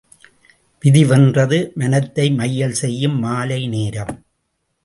விதி 0.83 1.03
வென்றது 1.05 1.71
மனத்தை 1.75 2.31
மையல் 2.31 2.73
செய்யும் 2.73 3.19
மாலை 3.19 3.67
நேரம். 3.67 4.13